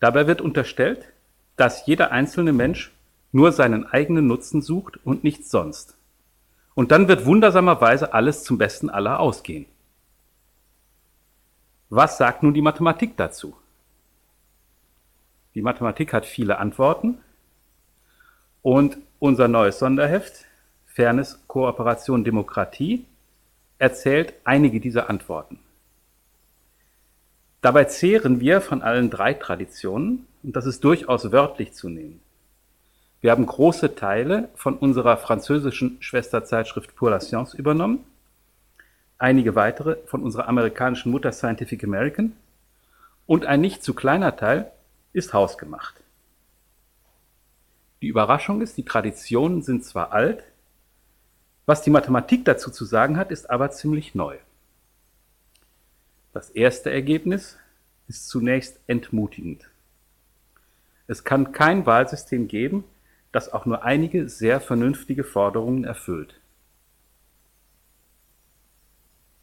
Dabei 0.00 0.26
wird 0.26 0.40
unterstellt, 0.40 1.12
dass 1.58 1.86
jeder 1.86 2.12
einzelne 2.12 2.52
Mensch 2.52 2.92
nur 3.32 3.52
seinen 3.52 3.84
eigenen 3.84 4.26
Nutzen 4.26 4.62
sucht 4.62 5.04
und 5.04 5.24
nichts 5.24 5.50
sonst. 5.50 5.96
Und 6.74 6.92
dann 6.92 7.08
wird 7.08 7.26
wundersamerweise 7.26 8.14
alles 8.14 8.44
zum 8.44 8.56
Besten 8.56 8.88
aller 8.88 9.20
ausgehen. 9.20 9.66
Was 11.90 12.16
sagt 12.16 12.42
nun 12.42 12.54
die 12.54 12.62
Mathematik 12.62 13.16
dazu? 13.16 13.56
Die 15.54 15.62
Mathematik 15.62 16.12
hat 16.12 16.24
viele 16.24 16.58
Antworten 16.58 17.18
und 18.62 18.98
unser 19.18 19.48
neues 19.48 19.78
Sonderheft 19.78 20.44
Fairness, 20.86 21.42
Kooperation, 21.48 22.24
Demokratie 22.24 23.04
erzählt 23.78 24.34
einige 24.44 24.80
dieser 24.80 25.10
Antworten. 25.10 25.58
Dabei 27.60 27.84
zehren 27.84 28.40
wir 28.40 28.60
von 28.60 28.82
allen 28.82 29.10
drei 29.10 29.34
Traditionen 29.34 30.26
und 30.42 30.56
das 30.56 30.66
ist 30.66 30.84
durchaus 30.84 31.32
wörtlich 31.32 31.72
zu 31.72 31.88
nehmen. 31.88 32.20
Wir 33.20 33.32
haben 33.32 33.46
große 33.46 33.96
Teile 33.96 34.48
von 34.54 34.76
unserer 34.78 35.16
französischen 35.16 36.00
Schwesterzeitschrift 36.00 36.94
Pour 36.94 37.10
la 37.10 37.20
Science 37.20 37.54
übernommen, 37.54 38.04
einige 39.18 39.56
weitere 39.56 39.96
von 40.06 40.22
unserer 40.22 40.48
amerikanischen 40.48 41.10
Mutter 41.10 41.32
Scientific 41.32 41.82
American 41.82 42.32
und 43.26 43.44
ein 43.44 43.60
nicht 43.60 43.82
zu 43.82 43.94
kleiner 43.94 44.36
Teil 44.36 44.70
ist 45.12 45.32
hausgemacht. 45.32 45.96
Die 48.00 48.06
Überraschung 48.06 48.60
ist, 48.60 48.76
die 48.76 48.84
Traditionen 48.84 49.62
sind 49.62 49.84
zwar 49.84 50.12
alt, 50.12 50.44
was 51.66 51.82
die 51.82 51.90
Mathematik 51.90 52.44
dazu 52.44 52.70
zu 52.70 52.84
sagen 52.84 53.16
hat, 53.16 53.30
ist 53.30 53.50
aber 53.50 53.70
ziemlich 53.70 54.14
neu. 54.14 54.36
Das 56.32 56.50
erste 56.50 56.90
Ergebnis 56.90 57.58
ist 58.06 58.28
zunächst 58.28 58.78
entmutigend. 58.86 59.68
Es 61.08 61.24
kann 61.24 61.52
kein 61.52 61.86
Wahlsystem 61.86 62.46
geben, 62.48 62.84
das 63.32 63.52
auch 63.52 63.66
nur 63.66 63.82
einige 63.82 64.28
sehr 64.28 64.60
vernünftige 64.60 65.24
Forderungen 65.24 65.84
erfüllt. 65.84 66.38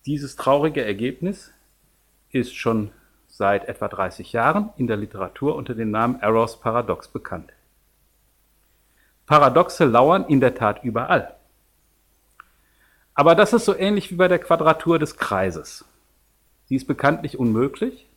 Dieses 0.06 0.36
traurige 0.36 0.86
Ergebnis 0.86 1.52
ist 2.30 2.56
schon 2.56 2.92
seit 3.28 3.68
etwa 3.68 3.88
30 3.88 4.32
Jahren 4.32 4.70
in 4.78 4.86
der 4.86 4.98
Literatur 4.98 5.56
unter 5.56 5.74
dem 5.74 5.90
Namen 5.90 6.22
Arrows 6.22 6.60
Paradox 6.60 7.08
bekannt. 7.08 7.52
Paradoxe 9.26 9.86
lauern 9.86 10.26
in 10.28 10.40
der 10.40 10.54
Tat 10.54 10.84
überall. 10.84 11.36
Aber 13.16 13.34
das 13.34 13.54
ist 13.54 13.66
so 13.66 13.76
ähnlich 13.76 14.12
wie 14.12 14.16
bei 14.16 14.28
der 14.28 14.40
Quadratur 14.40 15.00
des 15.00 15.18
Kreises. 15.18 15.84
Sie 16.66 16.76
ist 16.76 16.86
bekanntlich 16.86 17.40
unmöglich. 17.40 18.08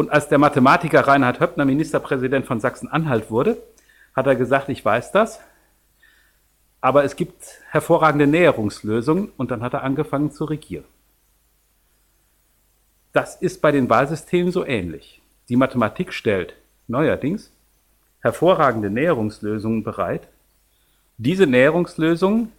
Und 0.00 0.10
als 0.10 0.30
der 0.30 0.38
Mathematiker 0.38 1.06
Reinhard 1.06 1.40
Höppner 1.40 1.66
Ministerpräsident 1.66 2.46
von 2.46 2.58
Sachsen-Anhalt 2.58 3.30
wurde, 3.30 3.62
hat 4.16 4.26
er 4.26 4.34
gesagt, 4.34 4.70
ich 4.70 4.82
weiß 4.82 5.12
das, 5.12 5.40
aber 6.80 7.04
es 7.04 7.16
gibt 7.16 7.60
hervorragende 7.68 8.26
Näherungslösungen 8.26 9.30
und 9.36 9.50
dann 9.50 9.62
hat 9.62 9.74
er 9.74 9.82
angefangen 9.82 10.32
zu 10.32 10.46
regieren. 10.46 10.86
Das 13.12 13.36
ist 13.36 13.60
bei 13.60 13.72
den 13.72 13.90
Wahlsystemen 13.90 14.50
so 14.52 14.64
ähnlich. 14.64 15.20
Die 15.50 15.56
Mathematik 15.56 16.14
stellt 16.14 16.54
neuerdings 16.88 17.52
hervorragende 18.20 18.88
Näherungslösungen 18.88 19.84
bereit. 19.84 20.28
Diese 21.18 21.46
Näherungslösungen 21.46 22.52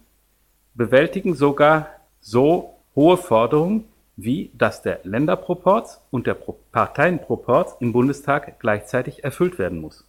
bewältigen 0.74 1.34
sogar 1.34 1.88
so 2.20 2.78
hohe 2.94 3.16
Forderungen, 3.16 3.88
wie 4.16 4.50
dass 4.54 4.82
der 4.82 5.00
Länderproporz 5.04 6.00
und 6.10 6.26
der 6.26 6.34
Parteienproporz 6.34 7.76
im 7.80 7.92
Bundestag 7.92 8.60
gleichzeitig 8.60 9.24
erfüllt 9.24 9.58
werden 9.58 9.80
muss. 9.80 10.06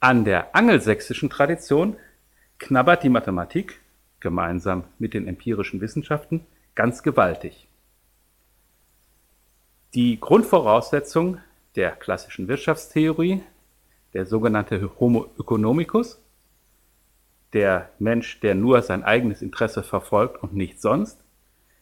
An 0.00 0.24
der 0.24 0.54
angelsächsischen 0.54 1.30
Tradition 1.30 1.96
knabbert 2.58 3.02
die 3.02 3.08
Mathematik 3.08 3.80
gemeinsam 4.20 4.84
mit 4.98 5.14
den 5.14 5.26
empirischen 5.26 5.80
Wissenschaften 5.80 6.46
ganz 6.74 7.02
gewaltig. 7.02 7.68
Die 9.94 10.20
Grundvoraussetzung 10.20 11.38
der 11.74 11.92
klassischen 11.92 12.48
Wirtschaftstheorie, 12.48 13.42
der 14.14 14.26
sogenannte 14.26 14.90
Homo 15.00 15.26
economicus, 15.38 16.20
der 17.56 17.88
Mensch, 17.98 18.38
der 18.40 18.54
nur 18.54 18.82
sein 18.82 19.02
eigenes 19.02 19.40
Interesse 19.40 19.82
verfolgt 19.82 20.42
und 20.42 20.54
nichts 20.54 20.82
sonst, 20.82 21.18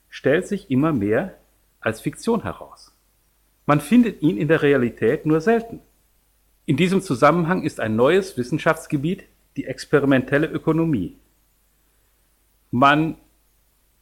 stellt 0.09 0.47
sich 0.47 0.71
immer 0.71 0.93
mehr 0.93 1.35
als 1.81 2.01
Fiktion 2.01 2.45
heraus. 2.45 2.95
Man 3.67 3.81
findet 3.81 4.23
ihn 4.23 4.37
in 4.39 4.47
der 4.47 4.63
Realität 4.63 5.27
nur 5.27 5.41
selten. 5.41 5.81
In 6.65 6.77
diesem 6.77 7.03
Zusammenhang 7.03 7.65
ist 7.65 7.81
ein 7.81 7.97
neues 7.97 8.37
Wissenschaftsgebiet 8.37 9.25
die 9.57 9.65
experimentelle 9.65 10.47
Ökonomie. 10.47 11.17
Man 12.71 13.17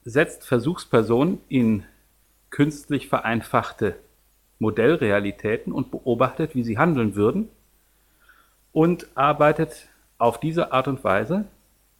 setzt 0.04 0.46
Versuchspersonen 0.46 1.38
in 1.48 1.84
künstlich 2.50 3.08
vereinfachte 3.08 3.96
Modellrealitäten 4.58 5.72
und 5.72 5.90
beobachtet, 5.90 6.54
wie 6.54 6.64
sie 6.64 6.76
handeln 6.76 7.14
würden 7.14 7.48
und 8.72 9.06
arbeitet 9.14 9.88
auf 10.18 10.38
diese 10.38 10.72
Art 10.72 10.86
und 10.86 11.02
Weise 11.02 11.46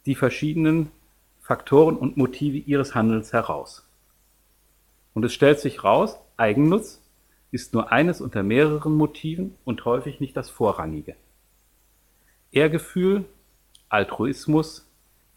die 0.05 0.15
verschiedenen 0.15 0.91
Faktoren 1.41 1.95
und 1.97 2.17
Motive 2.17 2.57
ihres 2.57 2.95
Handelns 2.95 3.33
heraus. 3.33 3.87
Und 5.13 5.23
es 5.25 5.33
stellt 5.33 5.59
sich 5.59 5.83
raus, 5.83 6.17
Eigennutz 6.37 7.01
ist 7.51 7.73
nur 7.73 7.91
eines 7.91 8.19
unter 8.19 8.41
mehreren 8.41 8.95
Motiven 8.95 9.55
und 9.63 9.85
häufig 9.85 10.19
nicht 10.19 10.35
das 10.35 10.49
vorrangige. 10.49 11.15
Ehrgefühl, 12.51 13.25
Altruismus, 13.89 14.87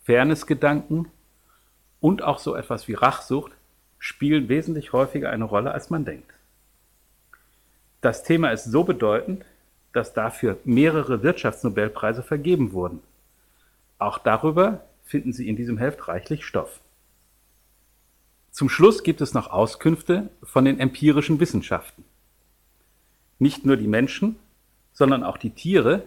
Fairnessgedanken 0.05 1.09
und 2.01 2.23
auch 2.23 2.39
so 2.39 2.55
etwas 2.55 2.89
wie 2.89 2.95
Rachsucht 2.95 3.53
spielen 3.99 4.49
wesentlich 4.49 4.93
häufiger 4.93 5.31
eine 5.31 5.45
Rolle, 5.45 5.73
als 5.73 5.91
man 5.91 6.05
denkt. 6.05 6.33
Das 8.01 8.23
Thema 8.23 8.51
ist 8.51 8.65
so 8.65 8.85
bedeutend, 8.85 9.45
dass 9.93 10.13
dafür 10.13 10.59
mehrere 10.65 11.23
Wirtschaftsnobelpreise 11.23 12.23
vergeben 12.23 12.73
wurden. 12.73 13.01
Auch 13.99 14.19
darüber 14.19 14.85
finden 15.05 15.33
Sie 15.33 15.49
in 15.49 15.57
diesem 15.57 15.79
Heft 15.79 16.09
reichlich 16.09 16.45
Stoff. 16.45 16.81
Zum 18.51 18.69
Schluss 18.69 19.03
gibt 19.03 19.21
es 19.21 19.35
noch 19.35 19.51
Auskünfte 19.51 20.31
von 20.43 20.65
den 20.65 20.81
empirischen 20.81 21.41
Wissenschaften. 21.41 22.05
Nicht 23.39 23.67
nur 23.67 23.77
die 23.77 23.87
Menschen, 23.87 24.37
sondern 24.93 25.25
auch 25.25 25.37
die 25.37 25.51
Tiere 25.51 26.07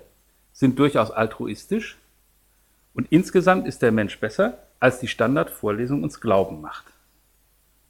sind 0.51 0.79
durchaus 0.79 1.11
altruistisch 1.11 1.97
und 2.93 3.07
insgesamt 3.11 3.67
ist 3.67 3.81
der 3.81 3.91
Mensch 3.91 4.19
besser, 4.19 4.57
als 4.79 4.99
die 4.99 5.07
Standardvorlesung 5.07 6.03
uns 6.03 6.21
glauben 6.21 6.61
macht. 6.61 6.85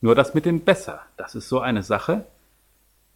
Nur 0.01 0.15
das 0.15 0.33
mit 0.33 0.45
dem 0.45 0.61
Besser, 0.61 1.01
das 1.17 1.35
ist 1.35 1.49
so 1.49 1.59
eine 1.59 1.83
Sache, 1.83 2.25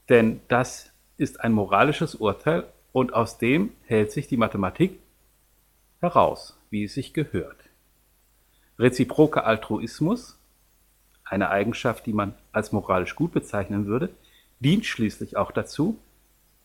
denn 0.09 0.41
das 0.47 0.91
ist 1.17 1.41
ein 1.41 1.51
moralisches 1.51 2.15
Urteil 2.15 2.65
und 2.91 3.13
aus 3.13 3.37
dem 3.37 3.71
hält 3.83 4.11
sich 4.11 4.27
die 4.27 4.37
Mathematik 4.37 4.99
heraus, 5.99 6.57
wie 6.73 6.83
es 6.83 6.95
sich 6.95 7.13
gehört. 7.13 7.69
Reziproker 8.79 9.45
Altruismus, 9.45 10.37
eine 11.23 11.49
Eigenschaft, 11.49 12.05
die 12.07 12.13
man 12.13 12.33
als 12.51 12.71
moralisch 12.71 13.15
gut 13.15 13.31
bezeichnen 13.31 13.85
würde, 13.85 14.09
dient 14.59 14.85
schließlich 14.85 15.37
auch 15.37 15.51
dazu, 15.51 15.99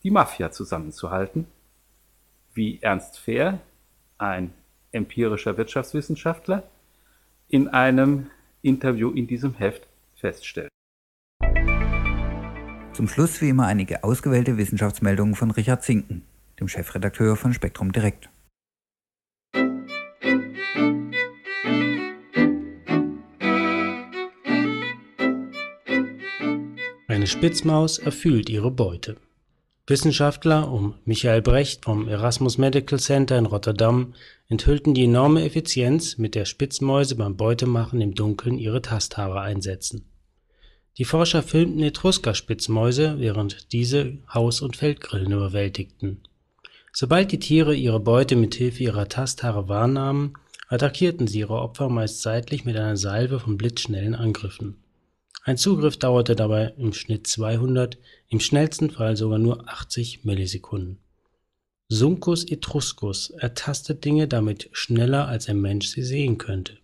die 0.02 0.10
Mafia 0.10 0.50
zusammenzuhalten, 0.50 1.46
wie 2.54 2.80
Ernst 2.80 3.18
Fehr, 3.18 3.60
ein 4.16 4.52
empirischer 4.92 5.58
Wirtschaftswissenschaftler, 5.58 6.62
in 7.48 7.68
einem 7.68 8.30
Interview 8.62 9.10
in 9.10 9.26
diesem 9.26 9.54
Heft 9.54 9.86
feststellt. 10.16 10.70
Zum 12.94 13.08
Schluss 13.08 13.40
wie 13.42 13.50
immer 13.50 13.66
einige 13.66 14.02
ausgewählte 14.02 14.56
Wissenschaftsmeldungen 14.56 15.34
von 15.34 15.50
Richard 15.50 15.84
Zinken, 15.84 16.22
dem 16.58 16.66
Chefredakteur 16.66 17.36
von 17.36 17.52
Spektrum 17.52 17.92
Direkt. 17.92 18.30
Eine 27.18 27.26
Spitzmaus 27.26 27.98
erfüllt 27.98 28.48
ihre 28.48 28.70
Beute. 28.70 29.16
Wissenschaftler 29.88 30.70
um 30.70 30.94
Michael 31.04 31.42
Brecht 31.42 31.84
vom 31.84 32.06
Erasmus 32.06 32.58
Medical 32.58 33.00
Center 33.00 33.36
in 33.36 33.46
Rotterdam 33.46 34.14
enthüllten 34.48 34.94
die 34.94 35.02
enorme 35.02 35.44
Effizienz, 35.44 36.16
mit 36.16 36.36
der 36.36 36.44
Spitzmäuse 36.44 37.16
beim 37.16 37.36
Beutemachen 37.36 38.00
im 38.00 38.14
Dunkeln 38.14 38.56
ihre 38.56 38.82
Tasthaare 38.82 39.40
einsetzen. 39.40 40.04
Die 40.96 41.04
Forscher 41.04 41.42
filmten 41.42 41.82
Etrusker-Spitzmäuse, 41.82 43.16
während 43.18 43.72
diese 43.72 44.18
Haus- 44.32 44.60
und 44.60 44.76
Feldgrillen 44.76 45.32
überwältigten. 45.32 46.20
Sobald 46.92 47.32
die 47.32 47.40
Tiere 47.40 47.74
ihre 47.74 47.98
Beute 47.98 48.36
mit 48.36 48.54
Hilfe 48.54 48.84
ihrer 48.84 49.08
Tasthaare 49.08 49.68
wahrnahmen, 49.68 50.34
attackierten 50.68 51.26
sie 51.26 51.40
ihre 51.40 51.60
Opfer 51.60 51.88
meist 51.88 52.22
seitlich 52.22 52.64
mit 52.64 52.76
einer 52.76 52.96
Salve 52.96 53.40
von 53.40 53.58
blitzschnellen 53.58 54.14
Angriffen 54.14 54.76
ein 55.48 55.56
Zugriff 55.56 55.96
dauerte 55.96 56.36
dabei 56.36 56.74
im 56.76 56.92
Schnitt 56.92 57.26
200, 57.26 57.96
im 58.28 58.38
schnellsten 58.38 58.90
Fall 58.90 59.16
sogar 59.16 59.38
nur 59.38 59.66
80 59.66 60.22
Millisekunden. 60.26 60.98
Suncus 61.88 62.44
etruscus 62.44 63.30
ertastet 63.30 64.04
Dinge 64.04 64.28
damit 64.28 64.68
schneller 64.72 65.26
als 65.26 65.48
ein 65.48 65.58
Mensch 65.58 65.88
sie 65.88 66.02
sehen 66.02 66.36
könnte. 66.36 66.76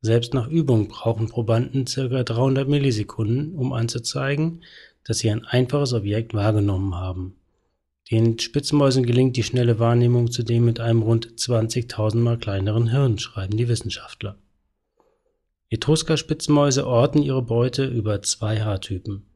Selbst 0.00 0.32
nach 0.32 0.48
Übung 0.48 0.88
brauchen 0.88 1.28
Probanden 1.28 1.84
ca. 1.84 2.22
300 2.22 2.66
Millisekunden, 2.66 3.54
um 3.54 3.74
anzuzeigen, 3.74 4.64
dass 5.04 5.18
sie 5.18 5.30
ein 5.30 5.44
einfaches 5.44 5.92
Objekt 5.92 6.32
wahrgenommen 6.32 6.94
haben. 6.94 7.36
Den 8.10 8.38
Spitzmäusen 8.38 9.04
gelingt 9.04 9.36
die 9.36 9.42
schnelle 9.42 9.78
Wahrnehmung 9.78 10.30
zudem 10.30 10.64
mit 10.64 10.80
einem 10.80 11.02
rund 11.02 11.26
20.000 11.26 12.16
mal 12.16 12.38
kleineren 12.38 12.88
Hirn, 12.88 13.18
schreiben 13.18 13.58
die 13.58 13.68
Wissenschaftler. 13.68 14.38
Etrusker-Spitzmäuse 15.68 16.86
orten 16.86 17.22
ihre 17.22 17.42
Beute 17.42 17.86
über 17.86 18.22
zwei 18.22 18.60
Haartypen: 18.60 19.26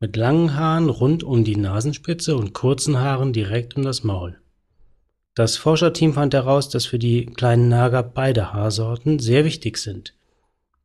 mit 0.00 0.16
langen 0.16 0.56
Haaren 0.56 0.90
rund 0.90 1.22
um 1.22 1.44
die 1.44 1.54
Nasenspitze 1.54 2.36
und 2.36 2.52
kurzen 2.52 2.98
Haaren 2.98 3.32
direkt 3.32 3.76
um 3.76 3.84
das 3.84 4.02
Maul. 4.02 4.40
Das 5.36 5.56
Forscherteam 5.56 6.14
fand 6.14 6.34
heraus, 6.34 6.68
dass 6.68 6.84
für 6.84 6.98
die 6.98 7.26
kleinen 7.26 7.68
Nager 7.68 8.02
beide 8.02 8.52
Haarsorten 8.52 9.20
sehr 9.20 9.44
wichtig 9.44 9.78
sind, 9.78 10.14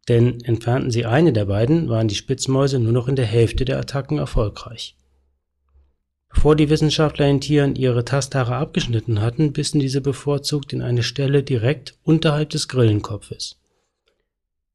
denn 0.10 0.42
entfernten 0.42 0.92
sie 0.92 1.08
eine 1.08 1.34
der 1.34 1.46
beiden, 1.46 1.90
waren 1.90 2.08
die 2.08 2.14
Spitzmäuse 2.14 2.78
nur 2.78 2.94
noch 2.94 3.08
in 3.08 3.16
der 3.16 3.26
Hälfte 3.26 3.66
der 3.66 3.80
Attacken 3.80 4.20
erfolgreich. 4.20 4.96
Bevor 6.30 6.56
die 6.56 6.70
Wissenschaftler 6.70 7.26
den 7.26 7.42
Tieren 7.42 7.76
ihre 7.76 8.06
Tasthaare 8.06 8.58
abgeschnitten 8.58 9.22
hatten, 9.22 9.54
bissen 9.54 9.80
diese 9.80 10.02
bevorzugt 10.02 10.72
in 10.72 10.84
eine 10.84 11.02
Stelle 11.02 11.42
direkt 11.42 11.98
unterhalb 12.04 12.52
des 12.52 12.68
Grillenkopfes 12.68 13.60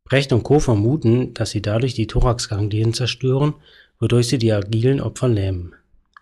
Brecht 0.08 0.32
und 0.32 0.42
Co. 0.42 0.58
vermuten, 0.58 1.34
dass 1.34 1.50
sie 1.50 1.60
dadurch 1.60 1.92
die 1.92 2.06
Thoraxganglien 2.06 2.94
zerstören, 2.94 3.54
wodurch 4.00 4.28
sie 4.28 4.38
die 4.38 4.52
agilen 4.52 5.00
Opfer 5.00 5.28
lähmen. 5.28 5.74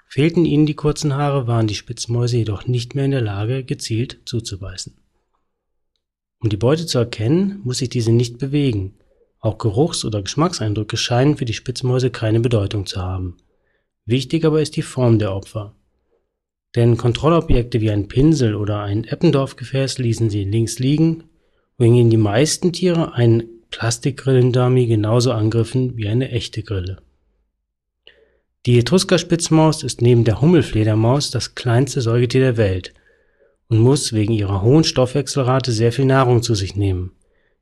Fehlten 0.08 0.44
ihnen 0.44 0.66
die 0.66 0.74
kurzen 0.74 1.14
Haare, 1.14 1.46
waren 1.46 1.68
die 1.68 1.74
Spitzmäuse 1.74 2.38
jedoch 2.38 2.66
nicht 2.66 2.94
mehr 2.94 3.04
in 3.04 3.12
der 3.12 3.20
Lage, 3.20 3.62
gezielt 3.64 4.18
zuzubeißen. 4.24 4.94
Um 6.40 6.48
die 6.48 6.56
Beute 6.56 6.86
zu 6.86 6.98
erkennen, 6.98 7.60
muss 7.64 7.78
sich 7.78 7.88
diese 7.88 8.12
nicht 8.12 8.38
bewegen. 8.38 8.94
Auch 9.40 9.58
Geruchs- 9.58 10.04
oder 10.04 10.22
Geschmackseindrücke 10.22 10.96
scheinen 10.96 11.36
für 11.36 11.44
die 11.44 11.52
Spitzmäuse 11.52 12.10
keine 12.10 12.40
Bedeutung 12.40 12.86
zu 12.86 13.00
haben. 13.00 13.36
Wichtig 14.04 14.44
aber 14.44 14.60
ist 14.62 14.76
die 14.76 14.82
Form 14.82 15.18
der 15.18 15.34
Opfer. 15.34 15.74
Denn 16.74 16.96
Kontrollobjekte 16.96 17.80
wie 17.80 17.90
ein 17.90 18.08
Pinsel 18.08 18.54
oder 18.54 18.80
ein 18.80 19.04
Eppendorf-Gefäß 19.04 19.98
ließen 19.98 20.28
sie 20.28 20.44
links 20.44 20.78
liegen, 20.78 21.24
wohingegen 21.78 22.10
die 22.10 22.16
meisten 22.16 22.72
Tiere 22.72 23.14
einen 23.14 23.55
Plastikgrillendummy 23.70 24.86
genauso 24.86 25.32
angriffen 25.32 25.96
wie 25.96 26.08
eine 26.08 26.30
echte 26.30 26.62
Grille. 26.62 26.98
Die 28.66 28.78
Etruskerspitzmaus 28.78 29.82
ist 29.82 30.02
neben 30.02 30.24
der 30.24 30.40
Hummelfledermaus 30.40 31.30
das 31.30 31.54
kleinste 31.54 32.00
Säugetier 32.00 32.40
der 32.40 32.56
Welt 32.56 32.94
und 33.68 33.78
muss 33.78 34.12
wegen 34.12 34.32
ihrer 34.32 34.62
hohen 34.62 34.84
Stoffwechselrate 34.84 35.72
sehr 35.72 35.92
viel 35.92 36.04
Nahrung 36.04 36.42
zu 36.42 36.54
sich 36.54 36.74
nehmen. 36.74 37.12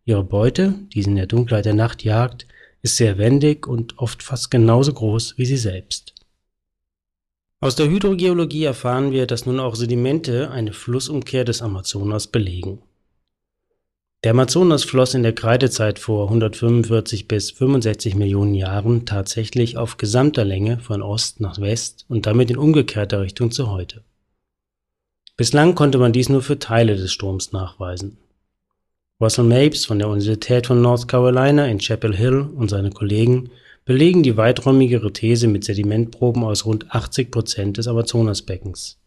Ihre 0.05 0.25
Beute, 0.25 0.75
die 0.95 1.03
sie 1.03 1.11
in 1.11 1.17
der 1.17 1.27
Dunkelheit 1.27 1.65
der 1.65 1.75
Nacht 1.75 2.05
jagt, 2.05 2.47
ist 2.83 2.97
sehr 2.97 3.19
wendig 3.19 3.67
und 3.67 3.99
oft 3.99 4.23
fast 4.23 4.51
genauso 4.51 4.93
groß 4.93 5.37
wie 5.37 5.47
sie 5.47 5.57
selbst. 5.57 6.15
Aus 7.61 7.77
der 7.77 7.89
Hydrogeologie 7.89 8.65
erfahren 8.65 9.11
wir, 9.11 9.27
dass 9.27 9.47
nun 9.47 9.61
auch 9.61 9.75
Sedimente 9.75 10.51
eine 10.51 10.73
Flussumkehr 10.73 11.45
des 11.45 11.63
Amazonas 11.63 12.27
belegen 12.27 12.83
der 14.25 14.31
Amazonas 14.31 14.85
floss 14.85 15.13
in 15.13 15.23
der 15.23 15.35
Kreidezeit 15.35 15.99
vor 15.99 16.29
145 16.29 17.29
bis 17.29 17.51
65 17.51 18.15
Millionen 18.15 18.55
Jahren 18.55 19.05
tatsächlich 19.05 19.77
auf 19.77 19.99
gesamter 19.99 20.47
Länge 20.47 20.79
von 20.79 21.03
Ost 21.03 21.41
nach 21.41 21.61
West 21.61 22.07
und 22.09 22.25
damit 22.25 22.51
in 22.51 22.57
umgekehrter 22.57 23.21
Richtung 23.21 23.51
zu 23.51 23.71
heute. 23.71 24.03
Bislang 25.37 25.75
konnte 25.75 25.99
man 25.99 26.15
dies 26.15 26.31
nur 26.31 26.41
für 26.41 26.59
Teile 26.59 26.97
des 26.97 27.13
Stroms 27.13 27.53
nachweisen. 27.53 28.17
Russell 29.21 29.45
Mapes 29.45 29.85
von 29.85 29.99
der 29.99 30.09
Universität 30.09 30.69
von 30.69 30.81
North 30.81 31.07
Carolina 31.07 31.67
in 31.67 31.79
Chapel 31.79 32.17
Hill 32.17 32.49
und 32.57 32.71
seine 32.71 32.91
Kollegen 32.91 33.51
belegen 33.85 34.23
die 34.23 34.39
weiträumigere 34.39 35.13
These 35.13 35.49
mit 35.49 35.65
Sedimentproben 35.65 36.45
aus 36.45 36.65
rund 36.65 36.91
80 36.95 37.31
Prozent 37.31 37.77
des 37.77 37.89
Amazonasbeckens. 37.89 38.99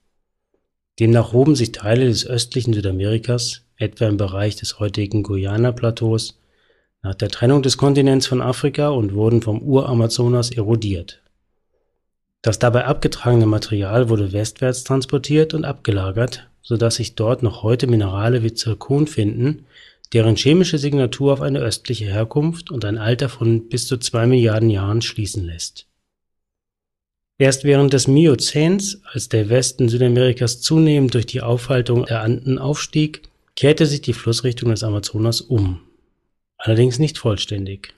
Demnach 0.99 1.33
hoben 1.33 1.55
sich 1.55 1.71
Teile 1.71 2.05
des 2.05 2.27
östlichen 2.27 2.73
Südamerikas 2.73 3.66
etwa 3.77 4.07
im 4.07 4.17
Bereich 4.17 4.55
des 4.55 4.79
heutigen 4.79 5.23
Guyana-Plateaus, 5.23 6.39
nach 7.03 7.15
der 7.15 7.29
Trennung 7.29 7.61
des 7.61 7.77
Kontinents 7.77 8.27
von 8.27 8.41
Afrika 8.41 8.89
und 8.89 9.13
wurden 9.13 9.41
vom 9.41 9.61
Uramazonas 9.61 10.51
erodiert. 10.51 11.21
Das 12.41 12.59
dabei 12.59 12.85
abgetragene 12.85 13.45
Material 13.45 14.09
wurde 14.09 14.33
westwärts 14.33 14.83
transportiert 14.83 15.53
und 15.53 15.65
abgelagert, 15.65 16.49
so 16.61 16.77
dass 16.77 16.95
sich 16.95 17.15
dort 17.15 17.43
noch 17.43 17.63
heute 17.63 17.87
Minerale 17.87 18.43
wie 18.43 18.53
Zirkon 18.53 19.07
finden, 19.07 19.65
deren 20.13 20.35
chemische 20.35 20.77
Signatur 20.77 21.33
auf 21.33 21.41
eine 21.41 21.59
östliche 21.59 22.05
Herkunft 22.05 22.71
und 22.71 22.85
ein 22.85 22.97
Alter 22.97 23.29
von 23.29 23.67
bis 23.69 23.87
zu 23.87 23.97
zwei 23.97 24.25
Milliarden 24.25 24.69
Jahren 24.69 25.01
schließen 25.01 25.45
lässt. 25.45 25.87
Erst 27.39 27.63
während 27.65 27.93
des 27.93 28.07
Miozäns, 28.07 29.01
als 29.11 29.29
der 29.29 29.49
Westen 29.49 29.89
Südamerikas 29.89 30.61
zunehmend 30.61 31.13
durch 31.13 31.27
die 31.27 31.41
Aufhaltung 31.41 32.05
der 32.05 32.21
Anden 32.21 32.57
aufstieg, 32.57 33.26
kehrte 33.57 33.87
sich 33.87 34.01
die 34.01 34.13
Flussrichtung 34.13 34.69
des 34.69 34.83
Amazonas 34.83 35.41
um, 35.41 35.79
allerdings 36.57 36.99
nicht 36.99 37.17
vollständig. 37.17 37.95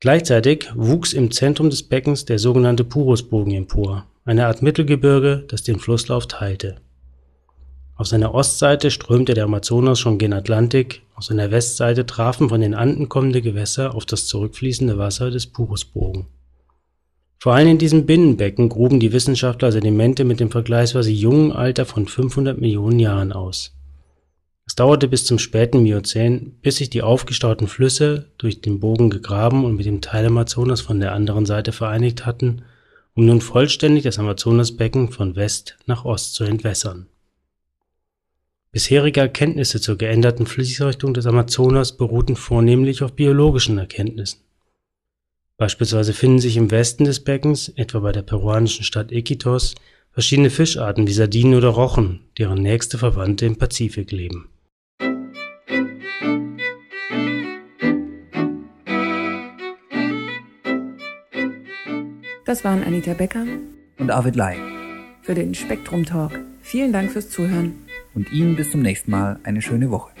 Gleichzeitig 0.00 0.70
wuchs 0.74 1.12
im 1.12 1.30
Zentrum 1.30 1.68
des 1.68 1.82
Beckens 1.82 2.24
der 2.24 2.38
sogenannte 2.38 2.82
Purusbogen 2.82 3.52
empor, 3.52 4.06
eine 4.24 4.46
Art 4.46 4.62
Mittelgebirge, 4.62 5.44
das 5.48 5.64
den 5.64 5.78
Flusslauf 5.78 6.26
teilte. 6.28 6.76
Auf 7.96 8.06
seiner 8.06 8.34
Ostseite 8.34 8.90
strömte 8.90 9.34
der 9.34 9.44
Amazonas 9.44 10.00
schon 10.00 10.16
gen 10.16 10.32
Atlantik, 10.32 11.02
auf 11.14 11.24
seiner 11.24 11.50
Westseite 11.50 12.06
trafen 12.06 12.48
von 12.48 12.62
den 12.62 12.74
Anden 12.74 13.10
kommende 13.10 13.42
Gewässer 13.42 13.94
auf 13.94 14.06
das 14.06 14.26
zurückfließende 14.26 14.96
Wasser 14.96 15.30
des 15.30 15.46
Purusbogen. 15.46 16.26
Vor 17.38 17.52
allem 17.52 17.68
in 17.68 17.78
diesem 17.78 18.06
Binnenbecken 18.06 18.70
gruben 18.70 18.98
die 18.98 19.12
Wissenschaftler 19.12 19.70
Sedimente 19.72 20.24
mit 20.24 20.40
dem 20.40 20.50
vergleichsweise 20.50 21.10
jungen 21.10 21.52
Alter 21.52 21.84
von 21.84 22.08
500 22.08 22.58
Millionen 22.58 22.98
Jahren 22.98 23.30
aus 23.30 23.74
es 24.74 24.76
dauerte 24.76 25.06
bis 25.06 25.24
zum 25.24 25.38
späten 25.38 25.84
Miozän, 25.84 26.56
bis 26.60 26.78
sich 26.78 26.90
die 26.90 27.02
aufgestauten 27.02 27.68
Flüsse 27.68 28.26
durch 28.38 28.60
den 28.60 28.80
Bogen 28.80 29.08
gegraben 29.08 29.64
und 29.64 29.76
mit 29.76 29.86
dem 29.86 30.00
Teil 30.00 30.26
Amazonas 30.26 30.80
von 30.80 30.98
der 30.98 31.12
anderen 31.12 31.46
Seite 31.46 31.70
vereinigt 31.70 32.26
hatten 32.26 32.64
um 33.14 33.26
nun 33.26 33.40
vollständig 33.40 34.02
das 34.02 34.18
Amazonasbecken 34.18 35.10
von 35.10 35.36
West 35.36 35.76
nach 35.86 36.04
Ost 36.04 36.34
zu 36.34 36.44
entwässern. 36.44 37.06
Bisherige 38.72 39.20
Erkenntnisse 39.20 39.80
zur 39.80 39.96
geänderten 39.96 40.46
Fließrichtung 40.46 41.14
des 41.14 41.26
Amazonas 41.26 41.96
beruhten 41.96 42.34
vornehmlich 42.34 43.02
auf 43.02 43.12
biologischen 43.12 43.78
Erkenntnissen. 43.78 44.40
Beispielsweise 45.56 46.12
finden 46.12 46.40
sich 46.40 46.56
im 46.56 46.72
Westen 46.72 47.04
des 47.04 47.20
Beckens, 47.22 47.68
etwa 47.68 48.00
bei 48.00 48.10
der 48.10 48.22
peruanischen 48.22 48.84
Stadt 48.84 49.12
Iquitos, 49.12 49.76
verschiedene 50.10 50.50
Fischarten 50.50 51.06
wie 51.06 51.12
Sardinen 51.12 51.54
oder 51.54 51.68
Rochen, 51.68 52.18
deren 52.36 52.60
nächste 52.60 52.98
Verwandte 52.98 53.46
im 53.46 53.56
Pazifik 53.56 54.10
leben. 54.10 54.48
Das 62.44 62.62
waren 62.62 62.84
Anita 62.84 63.14
Becker 63.14 63.46
und 63.98 64.10
Arvid 64.10 64.36
Lai. 64.36 64.58
Für 65.22 65.34
den 65.34 65.54
Spektrum 65.54 66.04
Talk. 66.04 66.38
Vielen 66.60 66.92
Dank 66.92 67.10
fürs 67.10 67.30
Zuhören. 67.30 67.74
Und 68.14 68.30
Ihnen 68.32 68.54
bis 68.54 68.70
zum 68.70 68.82
nächsten 68.82 69.10
Mal 69.10 69.40
eine 69.44 69.62
schöne 69.62 69.90
Woche. 69.90 70.12